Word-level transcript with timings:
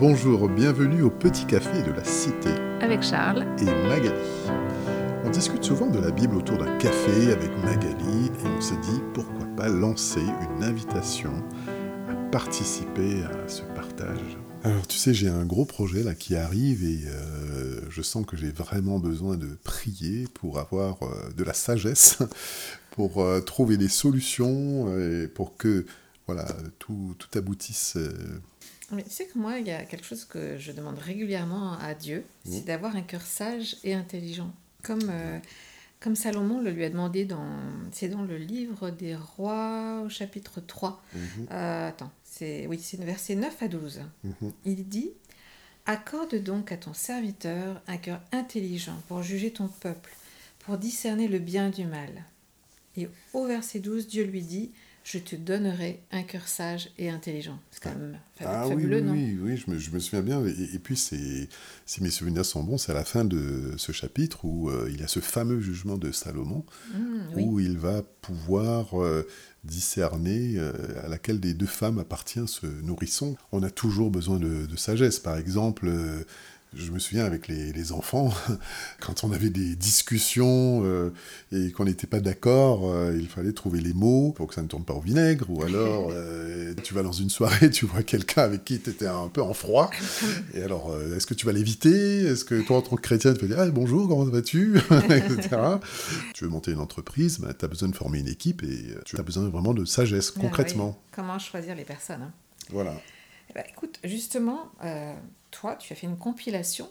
Bonjour, 0.00 0.48
bienvenue 0.48 1.02
au 1.02 1.10
Petit 1.10 1.44
Café 1.44 1.82
de 1.82 1.92
la 1.92 2.02
Cité. 2.02 2.48
Avec 2.80 3.02
Charles. 3.02 3.46
Et 3.60 3.66
Magali. 3.66 4.14
On 5.26 5.28
discute 5.28 5.62
souvent 5.62 5.88
de 5.88 5.98
la 5.98 6.10
Bible 6.10 6.36
autour 6.36 6.56
d'un 6.56 6.74
café 6.78 7.30
avec 7.30 7.50
Magali 7.62 8.28
et 8.28 8.46
on 8.46 8.62
s'est 8.62 8.80
dit 8.80 8.98
pourquoi 9.12 9.44
pas 9.58 9.68
lancer 9.68 10.22
une 10.22 10.64
invitation 10.64 11.44
à 12.08 12.14
participer 12.32 13.24
à 13.24 13.46
ce 13.46 13.60
partage. 13.74 14.38
Alors 14.64 14.86
tu 14.86 14.96
sais, 14.96 15.12
j'ai 15.12 15.28
un 15.28 15.44
gros 15.44 15.66
projet 15.66 16.02
là 16.02 16.14
qui 16.14 16.34
arrive 16.34 16.82
et 16.82 17.02
euh, 17.06 17.82
je 17.90 18.00
sens 18.00 18.24
que 18.24 18.38
j'ai 18.38 18.52
vraiment 18.52 19.00
besoin 19.00 19.36
de 19.36 19.58
prier 19.64 20.28
pour 20.32 20.60
avoir 20.60 20.96
euh, 21.02 21.30
de 21.36 21.44
la 21.44 21.52
sagesse, 21.52 22.20
pour 22.92 23.20
euh, 23.20 23.42
trouver 23.42 23.76
des 23.76 23.88
solutions 23.88 24.98
et 24.98 25.28
pour 25.28 25.58
que 25.58 25.84
voilà, 26.26 26.46
tout, 26.78 27.14
tout 27.18 27.38
aboutisse 27.38 27.98
mais 28.92 29.02
tu 29.02 29.10
sais 29.10 29.26
que 29.26 29.38
moi, 29.38 29.58
il 29.58 29.66
y 29.66 29.70
a 29.70 29.84
quelque 29.84 30.04
chose 30.04 30.24
que 30.24 30.58
je 30.58 30.72
demande 30.72 30.98
régulièrement 30.98 31.78
à 31.78 31.94
Dieu, 31.94 32.24
c'est 32.44 32.64
d'avoir 32.64 32.96
un 32.96 33.02
cœur 33.02 33.22
sage 33.22 33.76
et 33.84 33.94
intelligent. 33.94 34.52
Comme, 34.82 35.10
euh, 35.10 35.38
comme 36.00 36.16
Salomon 36.16 36.60
le 36.60 36.70
lui 36.70 36.84
a 36.84 36.90
demandé 36.90 37.24
dans, 37.24 37.46
c'est 37.92 38.08
dans 38.08 38.22
le 38.22 38.36
livre 38.36 38.90
des 38.90 39.14
rois 39.14 40.02
au 40.04 40.08
chapitre 40.08 40.60
3. 40.60 41.02
Mhm. 41.14 41.20
Euh, 41.50 41.88
attends, 41.88 42.10
c'est, 42.24 42.66
oui, 42.66 42.78
c'est 42.82 42.98
verset 43.00 43.34
9 43.34 43.62
à 43.62 43.68
12. 43.68 44.00
Mhm. 44.24 44.52
Il 44.64 44.88
dit, 44.88 45.10
Accorde 45.86 46.36
donc 46.36 46.72
à 46.72 46.76
ton 46.76 46.94
serviteur 46.94 47.80
un 47.88 47.96
cœur 47.96 48.20
intelligent 48.32 48.96
pour 49.08 49.22
juger 49.22 49.50
ton 49.50 49.66
peuple, 49.66 50.14
pour 50.60 50.78
discerner 50.78 51.26
le 51.26 51.38
bien 51.38 51.70
du 51.70 51.84
mal. 51.84 52.24
Et 52.96 53.08
au 53.32 53.46
verset 53.46 53.80
12, 53.80 54.06
Dieu 54.06 54.24
lui 54.24 54.42
dit, 54.42 54.70
je 55.04 55.18
te 55.18 55.34
donnerai 55.34 56.00
un 56.12 56.22
cœur 56.22 56.46
sage 56.46 56.90
et 56.98 57.08
intelligent. 57.08 57.58
C'est 57.70 57.82
quand 57.82 57.90
même 57.90 58.18
ah, 58.40 58.66
fabuleux, 58.68 58.98
oui, 58.98 59.02
non 59.02 59.12
Oui, 59.12 59.38
oui, 59.40 59.56
je 59.56 59.70
me, 59.70 59.78
je 59.78 59.90
me, 59.90 59.98
souviens 59.98 60.22
bien. 60.22 60.44
Et, 60.46 60.78
puis, 60.78 60.96
si 60.96 61.48
mes 62.00 62.10
souvenirs 62.10 62.44
sont 62.44 62.62
bons, 62.62 62.78
c'est 62.78 62.92
à 62.92 62.94
la 62.94 63.04
fin 63.04 63.24
de 63.24 63.74
ce 63.76 63.92
chapitre 63.92 64.44
où 64.44 64.68
euh, 64.68 64.88
il 64.92 65.00
y 65.00 65.02
a 65.02 65.08
ce 65.08 65.20
fameux 65.20 65.60
jugement 65.60 65.96
de 65.96 66.12
Salomon, 66.12 66.64
mmh, 66.94 67.40
où 67.40 67.60
il 67.60 67.78
va 67.78 68.02
pouvoir 68.20 69.02
euh, 69.02 69.26
discerner 69.64 70.54
euh, 70.56 70.72
à 71.04 71.08
laquelle 71.08 71.40
des 71.40 71.54
deux 71.54 71.66
femmes 71.66 71.98
appartient 71.98 72.46
ce 72.46 72.66
nourrisson. 72.66 73.36
On 73.52 73.62
a 73.62 73.70
toujours 73.70 74.10
besoin 74.10 74.38
de, 74.38 74.66
de 74.66 74.76
sagesse. 74.76 75.18
Par 75.18 75.38
exemple, 75.38 75.90
je 76.74 76.90
me 76.92 76.98
souviens 76.98 77.24
avec 77.24 77.48
les, 77.48 77.92
enfants, 77.92 78.32
quand 79.00 79.24
on 79.24 79.32
avait 79.32 79.50
des 79.50 79.74
discussions 79.74 80.82
euh, 80.84 81.12
et 81.50 81.72
qu'on 81.72 81.84
n'était 81.84 82.06
pas 82.06 82.20
d'accord, 82.20 82.82
euh, 82.84 83.16
il 83.18 83.28
fallait 83.28 83.52
trouver 83.52 83.80
les 83.80 83.92
mots 83.92 84.32
pour 84.32 84.46
que 84.46 84.54
ça 84.54 84.62
ne 84.62 84.68
tourne 84.68 84.84
pas 84.84 84.94
au 84.94 85.00
vinaigre. 85.00 85.46
Ou 85.48 85.64
alors, 85.64 86.10
euh, 86.12 86.74
tu 86.84 86.94
vas 86.94 87.02
dans 87.02 87.12
une 87.12 87.30
soirée, 87.30 87.70
tu 87.70 87.86
vois 87.86 88.02
quelqu'un 88.02 88.42
avec 88.42 88.64
qui 88.64 88.78
tu 88.78 88.90
étais 88.90 89.06
un 89.06 89.28
peu 89.28 89.42
en 89.42 89.54
froid. 89.54 89.90
Et 90.54 90.62
alors, 90.62 90.96
est-ce 91.16 91.26
que 91.26 91.34
tu 91.34 91.46
vas 91.46 91.52
l'éviter? 91.52 92.22
Est-ce 92.22 92.44
que 92.44 92.60
toi, 92.60 92.78
en 92.78 92.82
tant 92.82 92.96
que 92.96 93.02
chrétien, 93.02 93.34
tu 93.34 93.40
vas 93.40 93.46
dire 93.48 93.58
ah, 93.58 93.70
bonjour, 93.70 94.08
comment 94.08 94.24
vas-tu? 94.24 94.80
Tu 96.34 96.44
veux 96.44 96.50
monter 96.50 96.72
une 96.72 96.80
entreprise, 96.80 97.38
bah, 97.40 97.52
tu 97.58 97.64
as 97.64 97.68
besoin 97.68 97.88
de 97.88 97.96
former 97.96 98.20
une 98.20 98.28
équipe 98.28 98.62
et 98.62 98.94
tu 99.04 99.18
as 99.18 99.22
besoin 99.22 99.48
vraiment 99.48 99.74
de 99.74 99.84
sagesse, 99.84 100.32
ah 100.36 100.40
concrètement. 100.40 101.00
Comment 101.10 101.38
choisir 101.38 101.74
les 101.74 101.84
personnes 101.84 102.22
hein? 102.22 102.32
Voilà. 102.70 102.94
Eh 103.50 103.52
ben, 103.52 103.64
écoute, 103.68 104.00
justement, 104.04 104.70
toi, 105.50 105.76
tu 105.76 105.92
as 105.92 105.96
fait 105.96 106.06
une 106.06 106.16
compilation 106.16 106.88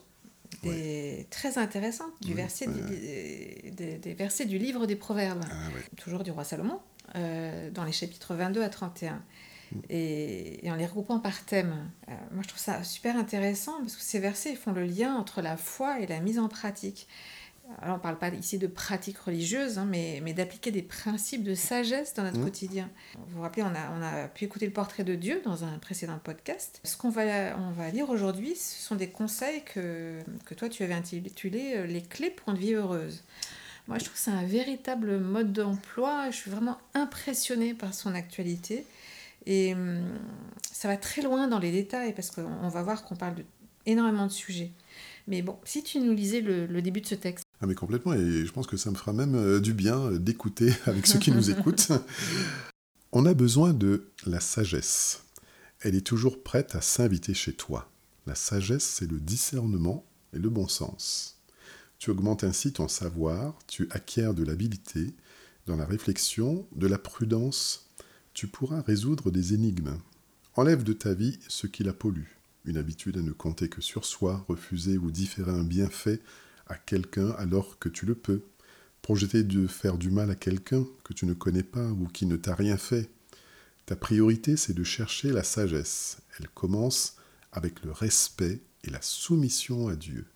des... 0.64 1.28
très 1.30 1.58
intéressante 1.58 2.12
du 2.22 2.34
verset 2.34 2.68
des, 2.68 4.14
versets 4.14 4.46
du 4.46 4.58
livre 4.58 4.86
des 4.86 4.96
Proverbes, 4.96 5.46
ah, 5.50 5.56
toujours 5.96 6.24
du 6.24 6.32
roi 6.32 6.44
Salomon, 6.44 6.80
euh, 7.16 7.72
dans 7.72 7.84
les 7.84 7.92
chapitres 7.92 8.36
22 8.36 8.62
à 8.62 8.70
31. 8.70 9.14
Mm. 9.72 9.80
Et, 9.90 10.62
en 10.66 10.76
les 10.76 10.86
regroupant 10.86 11.20
par 11.20 11.46
thème. 11.46 11.92
Euh, 12.10 12.14
moi, 12.32 12.44
je 12.44 12.48
trouve 12.48 12.62
ça 12.62 12.84
super 12.84 13.16
intéressant 13.16 13.80
parce 13.80 13.96
que 13.96 14.02
ces 14.02 14.20
versets 14.20 14.56
font 14.56 14.72
le 14.72 14.84
lien 14.84 15.16
entre 15.16 15.42
la 15.42 15.58
foi 15.58 16.00
et 16.00 16.08
la 16.08 16.20
mise 16.20 16.40
en 16.40 16.48
pratique. 16.48 17.08
Alors, 17.78 17.96
on 17.96 17.98
ne 17.98 18.04
parle 18.04 18.18
pas 18.18 18.30
ici 18.30 18.58
de 18.58 18.68
pratiques 18.68 19.20
religieuses, 19.20 19.78
hein, 19.78 19.86
mais, 19.88 20.22
mais 20.24 20.34
d'appliquer 20.34 20.72
des 20.72 20.82
principes 20.82 21.44
de 21.44 21.54
sagesse 21.54 22.14
dans 22.16 22.24
notre 22.24 22.40
mmh. 22.40 22.44
quotidien. 22.44 22.90
Vous 23.16 23.36
vous 23.36 23.42
rappelez, 23.42 23.64
on 23.64 23.68
a, 23.68 23.92
on 23.98 24.02
a 24.02 24.28
pu 24.28 24.46
écouter 24.46 24.66
le 24.66 24.74
portrait 24.74 25.04
de 25.04 25.16
Dieu 25.16 25.42
dans 25.46 25.64
un 25.64 25.78
précédent 25.78 26.20
podcast. 26.24 26.82
Ce 26.84 26.98
qu'on 26.98 27.10
va, 27.10 27.58
on 27.58 27.72
va 27.72 27.90
lire 27.90 28.10
aujourd'hui, 28.10 28.56
ce 28.56 28.82
sont 28.82 28.96
des 28.96 29.10
conseils 29.10 29.64
que, 29.64 30.20
que 30.46 30.56
toi, 30.56 30.68
tu 30.68 30.84
avais 30.84 30.96
intitulé 30.96 31.74
euh, 31.76 31.86
Les 31.86 32.02
clés 32.02 32.32
pour 32.32 32.50
une 32.50 32.60
vie 32.60 32.74
heureuse. 32.74 33.24
Moi, 33.88 33.98
je 34.00 34.06
trouve 34.06 34.16
que 34.16 34.22
c'est 34.22 34.32
un 34.32 34.46
véritable 34.46 35.20
mode 35.20 35.54
d'emploi. 35.54 36.32
Je 36.32 36.36
suis 36.36 36.52
vraiment 36.52 36.78
impressionnée 36.96 37.74
par 37.74 37.94
son 37.94 38.16
actualité. 38.16 38.86
Et 39.46 39.74
hum, 39.74 40.04
ça 40.72 40.88
va 40.88 40.98
très 40.98 41.22
loin 41.22 41.48
dans 41.48 41.60
les 41.60 41.72
détails 41.72 42.14
parce 42.14 42.32
qu'on 42.32 42.68
va 42.68 42.82
voir 42.82 43.04
qu'on 43.04 43.16
parle 43.16 43.36
de 43.36 43.46
énormément 43.86 44.28
de 44.28 44.32
sujets. 44.32 44.72
Mais 45.28 45.42
bon, 45.42 45.58
si 45.64 45.84
tu 45.84 46.00
nous 46.00 46.14
lisais 46.14 46.42
le 46.42 46.82
début 46.82 47.02
de 47.02 47.08
ce 47.08 47.16
texte. 47.16 47.49
Ah 47.62 47.68
mais 47.68 47.76
complètement, 47.76 48.14
et 48.14 48.46
je 48.46 48.52
pense 48.52 48.68
que 48.68 48.78
ça 48.78 48.90
me 48.90 48.96
fera 48.96 49.12
même 49.12 49.36
euh, 49.36 49.60
du 49.60 49.74
bien 49.74 50.00
euh, 50.00 50.18
d'écouter 50.18 50.72
avec 50.86 51.08
ceux 51.08 51.20
qui 51.20 51.32
nous 51.32 51.50
écoutent. 51.52 51.92
On 53.12 53.26
a 53.26 53.34
besoin 53.34 53.74
de 53.74 54.12
la 54.26 54.40
sagesse. 54.40 55.24
Elle 55.82 55.96
est 55.96 56.06
toujours 56.06 56.42
prête 56.42 56.76
à 56.76 56.82
s'inviter 56.82 57.34
chez 57.34 57.54
toi. 57.54 57.92
La 58.28 58.36
sagesse, 58.36 58.84
c'est 58.84 59.10
le 59.10 59.20
discernement 59.20 60.06
et 60.34 60.40
le 60.40 60.50
bon 60.50 60.68
sens. 60.68 61.42
Tu 61.98 62.12
augmentes 62.12 62.46
ainsi 62.46 62.72
ton 62.72 62.88
savoir, 62.88 63.58
tu 63.68 63.88
acquiers 63.92 64.34
de 64.34 64.44
l'habilité 64.44 65.14
dans 65.66 65.76
la 65.76 65.86
réflexion, 65.86 66.66
de 66.76 66.88
la 66.88 66.98
prudence, 66.98 67.90
tu 68.34 68.48
pourras 68.48 68.82
résoudre 68.82 69.32
des 69.32 69.54
énigmes. 69.54 69.98
Enlève 70.56 70.84
de 70.84 70.94
ta 70.94 71.14
vie 71.14 71.40
ce 71.48 71.68
qui 71.68 71.84
la 71.84 71.94
pollue, 71.94 72.32
une 72.66 72.78
habitude 72.78 73.18
à 73.18 73.22
ne 73.22 73.32
compter 73.32 73.70
que 73.70 73.82
sur 73.82 74.06
soi, 74.06 74.46
refuser 74.48 74.98
ou 74.98 75.12
différer 75.12 75.52
un 75.52 75.64
bienfait 75.64 76.22
à 76.70 76.76
quelqu'un 76.76 77.32
alors 77.32 77.78
que 77.80 77.90
tu 77.90 78.06
le 78.06 78.16
peux. 78.16 78.44
Projeter 79.02 79.44
de 79.44 79.68
faire 79.68 79.98
du 79.98 80.12
mal 80.12 80.30
à 80.30 80.36
quelqu'un 80.36 80.86
que 81.04 81.14
tu 81.14 81.26
ne 81.26 81.34
connais 81.34 81.64
pas 81.64 81.88
ou 81.88 82.08
qui 82.08 82.26
ne 82.26 82.38
t'a 82.38 82.56
rien 82.56 82.78
fait. 82.78 83.10
Ta 83.86 83.96
priorité, 83.96 84.56
c'est 84.56 84.74
de 84.74 84.84
chercher 84.84 85.32
la 85.32 85.44
sagesse. 85.44 86.20
Elle 86.40 86.48
commence 86.50 87.16
avec 87.52 87.84
le 87.84 87.92
respect 87.92 88.62
et 88.84 88.90
la 88.92 89.02
soumission 89.02 89.88
à 89.88 89.96
Dieu. 89.96 90.28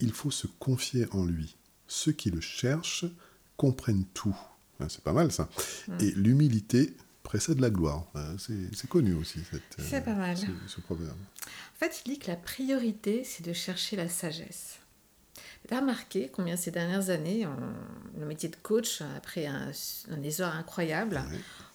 Il 0.00 0.12
faut 0.12 0.30
se 0.30 0.46
confier 0.46 1.06
en 1.12 1.24
lui. 1.24 1.56
Ceux 1.88 2.12
qui 2.12 2.30
le 2.30 2.40
cherchent 2.40 3.04
comprennent 3.56 4.06
tout. 4.14 4.36
Hein, 4.80 4.86
c'est 4.88 5.04
pas 5.04 5.12
mal 5.12 5.30
ça. 5.30 5.50
Mm. 5.88 5.98
Et 6.00 6.10
l'humilité 6.12 6.96
précède 7.22 7.60
la 7.60 7.70
gloire. 7.70 8.06
Hein, 8.14 8.36
c'est 8.38 8.88
connu 8.88 9.12
aussi. 9.14 9.40
C'est 9.78 10.04
pas 10.04 10.14
mal. 10.14 10.36
Ce, 10.36 10.80
proverbe. 10.80 11.18
En 11.44 11.78
fait, 11.78 12.02
il 12.04 12.12
dit 12.12 12.18
que 12.18 12.28
la 12.28 12.36
priorité, 12.36 13.24
c'est 13.24 13.44
de 13.44 13.52
chercher 13.52 13.96
la 13.96 14.08
sagesse. 14.08 14.78
Tu 15.68 15.74
as 15.74 15.80
remarqué 15.80 16.30
combien 16.32 16.56
ces 16.56 16.70
dernières 16.70 17.10
années, 17.10 17.46
le 18.18 18.26
métier 18.26 18.48
de 18.48 18.56
coach 18.56 19.02
a 19.02 19.20
pris 19.20 19.46
un, 19.46 19.70
essor 20.22 20.54
incroyable? 20.54 21.22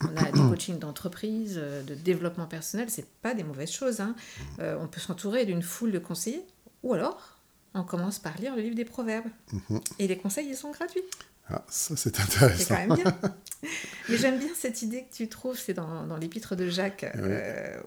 On 0.02 0.18
a 0.18 0.32
des 0.32 0.40
coachings 0.40 0.80
d'entreprise, 0.80 1.56
euh, 1.58 1.82
de 1.84 1.96
développement 1.96 2.46
personnel, 2.46 2.90
c'est 2.90 3.08
pas 3.22 3.34
des 3.34 3.44
mauvaises 3.44 3.72
choses. 3.72 4.02
Hein. 4.02 4.16
Euh, 4.60 4.78
on 4.82 4.88
peut 4.88 5.00
s'entourer 5.00 5.46
d'une 5.46 5.62
foule 5.62 5.92
de 5.92 6.00
conseillers, 6.00 6.46
ou 6.84 6.94
alors 6.94 7.38
on 7.74 7.84
commence 7.84 8.20
par 8.20 8.38
lire 8.38 8.56
le 8.56 8.62
livre 8.62 8.76
des 8.76 8.86
proverbes. 8.86 9.30
Mm-hmm. 9.54 9.82
Et 10.00 10.08
les 10.08 10.18
conseils, 10.18 10.48
ils 10.48 10.56
sont 10.56 10.72
gratuits. 10.72 11.04
Ah, 11.50 11.64
ça 11.70 11.96
c'est 11.96 12.20
intéressant. 12.20 12.58
C'est 12.58 12.68
quand 12.68 12.88
même 12.88 13.04
bien. 13.04 13.20
Mais 14.10 14.18
j'aime 14.18 14.40
bien 14.40 14.50
cette 14.56 14.82
idée 14.82 15.04
que 15.04 15.16
tu 15.16 15.28
trouves, 15.28 15.58
c'est 15.58 15.74
dans, 15.74 16.06
dans 16.06 16.18
l'épître 16.18 16.56
de 16.56 16.70
Jacques 16.70 17.06
euh, 17.16 17.80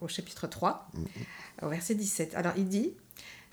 au 0.00 0.08
chapitre 0.08 0.46
3, 0.46 0.90
mm-hmm. 0.94 1.64
au 1.64 1.68
verset 1.68 1.94
17. 1.94 2.34
Alors 2.34 2.52
il 2.56 2.68
dit 2.68 2.94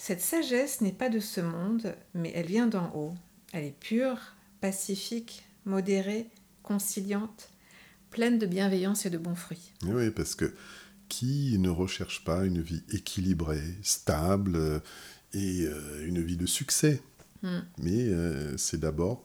cette 0.01 0.21
sagesse 0.21 0.81
n'est 0.81 0.91
pas 0.91 1.09
de 1.09 1.19
ce 1.19 1.41
monde, 1.41 1.93
mais 2.15 2.31
elle 2.33 2.47
vient 2.47 2.65
d'en 2.65 2.91
haut. 2.95 3.13
Elle 3.53 3.65
est 3.65 3.79
pure, 3.79 4.17
pacifique, 4.59 5.45
modérée, 5.65 6.27
conciliante, 6.63 7.51
pleine 8.09 8.39
de 8.39 8.47
bienveillance 8.47 9.05
et 9.05 9.11
de 9.11 9.19
bons 9.19 9.35
fruits. 9.35 9.73
Oui, 9.83 10.09
parce 10.09 10.33
que 10.33 10.55
qui 11.07 11.55
ne 11.59 11.69
recherche 11.69 12.23
pas 12.23 12.45
une 12.45 12.63
vie 12.63 12.81
équilibrée, 12.89 13.75
stable 13.83 14.55
euh, 14.55 14.79
et 15.33 15.65
euh, 15.67 16.07
une 16.07 16.19
vie 16.19 16.37
de 16.37 16.47
succès? 16.47 16.99
Hmm. 17.43 17.59
Mais 17.77 18.07
euh, 18.07 18.57
c'est 18.57 18.79
d'abord 18.79 19.23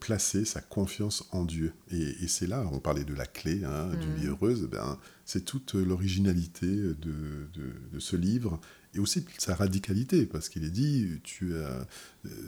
placer 0.00 0.44
sa 0.44 0.60
confiance 0.60 1.28
en 1.32 1.44
Dieu. 1.44 1.72
Et, 1.90 2.28
c'est 2.28 2.46
là, 2.46 2.68
on 2.72 2.78
parlait 2.78 3.04
de 3.04 3.14
la 3.14 3.26
clé 3.26 3.64
hein, 3.64 3.88
d'une 4.00 4.14
vie 4.14 4.26
hmm. 4.26 4.30
heureuse, 4.30 4.68
ben, 4.70 4.98
c'est 5.24 5.44
toute 5.44 5.74
l'originalité 5.74 6.66
de, 6.66 7.48
de, 7.92 7.98
ce 7.98 8.16
livre 8.16 8.60
et 8.94 8.98
aussi 8.98 9.24
sa 9.38 9.54
radicalité, 9.54 10.26
parce 10.26 10.48
qu'il 10.48 10.64
est 10.64 10.70
dit, 10.70 11.20
tu 11.24 11.56
as, 11.56 11.86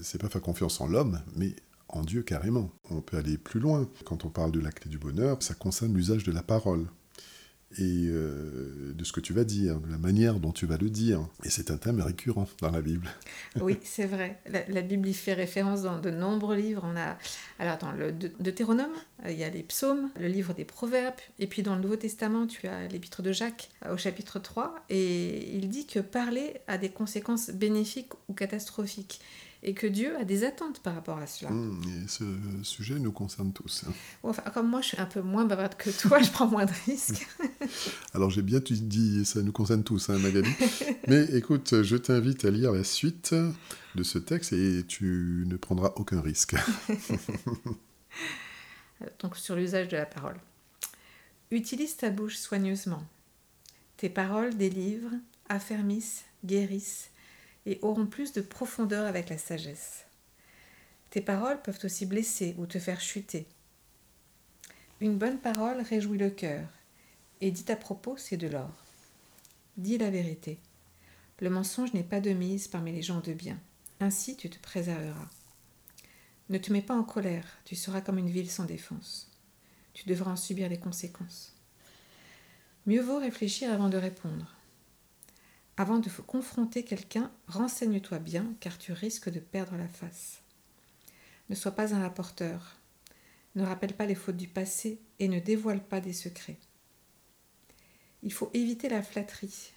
c'est 0.03 0.21
pas 0.21 0.29
faire 0.29 0.43
confiance 0.43 0.81
en 0.81 0.87
l'homme, 0.87 1.21
mais 1.37 1.57
en 1.89 2.03
Dieu 2.03 2.23
carrément. 2.23 2.71
On 2.91 3.01
peut 3.01 3.17
aller 3.17 3.39
plus 3.39 3.61
loin. 3.61 3.89
Quand 4.05 4.25
on 4.25 4.31
parle 4.31 4.53
de 4.53 4.61
la 4.61 4.71
clé 4.71 4.91
du 4.91 4.99
bonheur, 4.99 5.43
ça 5.43 5.55
concerne 5.55 5.95
l'usage 5.95 6.25
de 6.25 6.33
la 6.33 6.43
parole. 6.43 6.87
Et 7.77 8.07
euh, 8.07 8.95
de 8.95 9.05
ce 9.05 9.13
que 9.13 9.21
tu 9.21 9.35
vas 9.35 9.45
dire, 9.45 9.79
de 9.79 9.91
la 9.91 9.99
manière 9.99 10.41
dont 10.41 10.53
tu 10.53 10.65
vas 10.65 10.79
le 10.79 10.89
dire. 10.89 11.29
Et 11.45 11.51
c'est 11.51 11.71
un 11.71 11.77
thème 11.77 12.01
récurrent 12.01 12.49
dans 12.63 12.71
la 12.71 12.81
Bible. 12.81 13.09
oui, 13.61 13.77
c'est 13.85 14.07
vrai. 14.07 14.41
La, 14.47 14.81
Bible 14.81 15.07
y 15.07 15.13
fait 15.13 15.35
référence 15.35 15.83
dans 15.83 16.01
de 16.01 16.11
nombreux 16.11 16.57
livres. 16.57 16.83
On 16.85 16.97
a, 16.97 17.19
alors 17.59 17.77
dans 17.77 17.93
le 17.93 18.13
Deutéronome, 18.13 18.95
euh, 19.27 19.33
il 19.33 19.39
y 19.39 19.45
a 19.45 19.51
les 19.51 19.63
psaumes, 19.63 20.11
le 20.19 20.29
livre 20.29 20.55
des 20.55 20.65
proverbes, 20.65 21.15
et 21.39 21.47
puis 21.47 21.63
dans 21.63 21.75
le 21.75 21.83
Nouveau 21.83 21.97
Testament, 21.97 22.47
tu 22.47 22.67
as 22.69 22.89
l'épître 22.89 23.21
de 23.21 23.33
Jacques 23.33 23.69
euh, 23.85 23.95
au 23.95 23.97
chapitre 23.99 24.39
3, 24.39 24.75
et 24.89 25.55
il 25.55 25.69
dit 25.69 25.87
que 25.87 26.01
parler 26.01 26.55
a 26.69 26.79
des 26.79 26.89
conséquences 26.89 27.51
bénéfiques 27.51 28.13
ou 28.29 28.33
catastrophiques 28.33 29.21
et 29.63 29.75
que 29.75 29.87
Dieu 29.87 30.17
a 30.17 30.25
des 30.25 30.45
attentes 30.45 30.81
par 30.81 30.95
rapport 30.95 31.19
à 31.19 31.27
cela. 31.27 31.51
Mmh, 31.51 31.83
et 32.05 32.09
ce 32.09 32.25
sujet 32.63 32.99
nous 32.99 33.11
concerne 33.11 33.53
tous. 33.53 33.85
Hein. 33.87 33.93
Enfin, 34.23 34.43
comme 34.55 34.69
moi, 34.69 34.81
je 34.81 34.89
suis 34.89 35.01
un 35.01 35.07
peu 35.07 35.21
moins 35.21 35.45
bavarde 35.45 35.75
que 35.77 35.91
toi, 35.91 36.23
je 36.23 36.31
prends 36.31 36.47
moins 36.47 36.65
de 36.65 36.73
risques. 36.87 37.27
Alors 38.15 38.31
j'ai 38.31 38.43
bien 38.43 38.61
dit, 38.61 39.25
ça 39.25 39.43
nous 39.43 39.53
concerne 39.53 39.83
tous, 39.83 40.11
hein, 40.11 40.19
Magali. 40.19 40.51
Mais 41.09 41.25
écoute, 41.37 41.83
je 41.83 41.97
t'invite 41.97 42.45
à 42.45 42.51
lire 42.51 42.73
la 42.73 42.85
suite 42.85 43.35
de 43.95 44.03
ce 44.03 44.19
texte 44.19 44.53
et 44.53 44.85
tu 44.87 45.45
ne 45.47 45.57
prendras 45.57 45.93
aucun 45.97 46.21
risque. 46.21 46.55
Donc 49.21 49.37
sur 49.37 49.57
l'usage 49.57 49.89
de 49.89 49.97
la 49.97 50.07
parole. 50.07 50.37
Utilise 51.51 51.97
ta 51.97 52.11
bouche 52.11 52.37
soigneusement. 52.37 53.03
Tes 53.97 54.09
paroles 54.09 54.57
délivrent, 54.57 55.15
affermissent, 55.49 56.25
guérissent 56.45 57.11
et 57.69 57.79
auront 57.83 58.07
plus 58.07 58.33
de 58.33 58.41
profondeur 58.41 59.07
avec 59.07 59.29
la 59.29 59.37
sagesse. 59.37 60.07
Tes 61.11 61.21
paroles 61.21 61.61
peuvent 61.61 61.79
aussi 61.85 62.07
blesser 62.07 62.55
ou 62.57 62.65
te 62.65 62.79
faire 62.79 63.01
chuter. 63.01 63.47
Une 65.03 65.19
bonne 65.19 65.39
parole 65.39 65.83
réjouit 65.83 66.17
le 66.17 66.31
cœur, 66.31 66.67
et 67.43 67.51
dit 67.51 67.71
à 67.71 67.77
propos, 67.77 68.17
c'est 68.17 68.39
de 68.39 68.49
l'or. 68.49 68.73
Dis 69.77 69.99
la 69.99 70.09
vérité. 70.09 70.59
Le 71.41 71.51
mensonge 71.51 71.93
n'est 71.93 72.03
pas 72.03 72.21
de 72.21 72.31
mise 72.31 72.69
parmi 72.69 72.91
les 72.91 73.03
gens 73.03 73.21
de 73.21 73.35
bien. 73.35 73.61
Ainsi 74.01 74.35
tu 74.35 74.49
te 74.49 74.59
préserveras. 74.59 75.29
Ne 76.49 76.57
te 76.57 76.73
mets 76.73 76.83
pas 76.83 76.97
en 76.97 77.05
colère, 77.05 77.59
tu 77.67 77.77
seras 77.77 78.01
comme 78.01 78.19
une 78.19 78.31
ville 78.31 78.51
sans 78.51 78.65
défense. 78.65 79.31
Tu 79.93 80.09
devras 80.09 80.33
en 80.33 80.37
subir 80.37 80.71
les 80.71 80.79
conséquences. 80.79 81.55
Mieux 82.87 83.03
vaut 83.03 83.19
réfléchir 83.19 83.71
avant 83.71 83.91
de 83.91 83.99
répondre. 83.99 84.58
Avant 85.81 86.01
de 86.01 86.11
confronter 86.27 86.83
quelqu'un, 86.83 87.31
renseigne-toi 87.47 88.19
bien 88.19 88.53
car 88.59 88.79
tu 88.79 88.93
risques 88.93 89.31
de 89.31 89.39
perdre 89.39 89.77
la 89.77 89.87
face. 89.87 90.43
Ne 91.51 91.55
sois 91.55 91.71
pas 91.71 91.95
un 91.95 92.01
rapporteur. 92.01 92.81
Ne 93.55 93.63
rappelle 93.63 93.95
pas 93.95 94.05
les 94.05 94.17
fautes 94.17 94.37
du 94.37 94.49
passé 94.49 95.01
et 95.21 95.29
ne 95.29 95.39
dévoile 95.39 95.85
pas 95.85 96.01
des 96.01 96.13
secrets. 96.13 96.59
Il 98.25 98.33
faut 98.33 98.51
éviter 98.55 98.89
la 98.89 99.05
flatterie. 99.05 99.71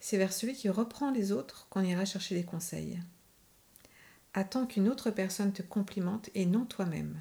C'est 0.00 0.16
vers 0.16 0.32
celui 0.32 0.54
qui 0.54 0.70
reprend 0.70 1.10
les 1.10 1.32
autres 1.32 1.66
qu'on 1.68 1.82
ira 1.82 2.06
chercher 2.06 2.34
des 2.34 2.44
conseils. 2.44 2.98
Attends 4.32 4.66
qu'une 4.66 4.88
autre 4.88 5.10
personne 5.10 5.52
te 5.52 5.60
complimente 5.60 6.30
et 6.34 6.46
non 6.46 6.64
toi-même. 6.64 7.20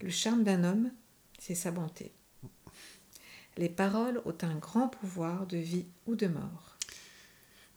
Le 0.00 0.08
charme 0.08 0.44
d'un 0.44 0.64
homme, 0.64 0.90
c'est 1.38 1.54
sa 1.54 1.72
bonté. 1.72 2.14
Les 3.58 3.68
paroles 3.68 4.22
ont 4.24 4.38
un 4.40 4.54
grand 4.54 4.88
pouvoir 4.88 5.46
de 5.46 5.58
vie 5.58 5.84
ou 6.06 6.16
de 6.16 6.26
mort. 6.26 6.75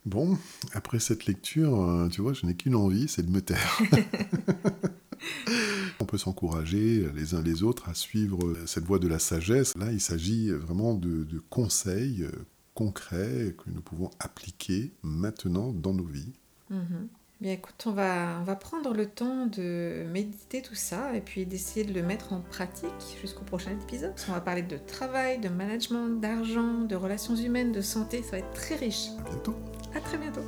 Bon, 0.05 0.37
après 0.73 0.99
cette 0.99 1.25
lecture, 1.25 1.81
euh, 1.81 2.07
tu 2.07 2.21
vois, 2.21 2.33
je 2.33 2.45
n'ai 2.45 2.55
qu'une 2.55 2.75
envie, 2.75 3.07
c'est 3.07 3.25
de 3.25 3.31
me 3.31 3.41
taire. 3.41 3.79
On 5.99 6.05
peut 6.05 6.17
s'encourager 6.17 7.09
les 7.13 7.35
uns 7.35 7.41
les 7.41 7.63
autres 7.63 7.89
à 7.89 7.93
suivre 7.93 8.55
cette 8.65 8.85
voie 8.85 8.99
de 8.99 9.07
la 9.07 9.19
sagesse. 9.19 9.75
Là, 9.77 9.91
il 9.91 9.99
s'agit 9.99 10.49
vraiment 10.51 10.93
de, 10.93 11.27
conseils 11.49 12.23
euh, 12.23 12.31
concrets 12.73 13.55
que 13.57 13.69
nous 13.69 13.81
pouvons 13.81 14.09
appliquer 14.19 14.93
maintenant 15.03 15.73
dans 15.73 15.93
nos 15.93 16.05
vies. 16.05 16.31
Mhm. 16.69 17.09
Bien 17.41 17.53
écoute, 17.53 17.85
on 17.85 17.91
va, 17.91 18.37
on 18.41 18.43
va 18.43 18.57
prendre 18.57 18.93
le 18.93 19.05
temps 19.05 19.45
de 19.45 20.05
méditer 20.11 20.61
tout 20.61 20.75
ça 20.75 21.15
et 21.15 21.21
puis 21.21 21.45
d'essayer 21.45 21.85
de 21.85 21.93
le 21.93 22.03
mettre 22.03 22.33
en 22.33 22.41
pratique 22.41 22.89
jusqu'au 23.21 23.45
prochain 23.45 23.71
épisode. 23.71 24.11
On 24.27 24.33
va 24.33 24.41
parler 24.41 24.61
de 24.61 24.75
travail, 24.75 25.39
de 25.39 25.47
management, 25.47 26.19
d'argent, 26.19 26.81
de 26.81 26.97
relations 26.97 27.37
humaines, 27.37 27.71
de 27.71 27.79
santé. 27.79 28.23
Ça 28.23 28.31
va 28.31 28.37
être 28.39 28.53
très 28.53 28.75
riche. 28.75 29.07
À 29.19 29.29
bientôt. 29.29 29.55
À 29.93 29.99
très 30.01 30.17
bientôt. 30.17 30.43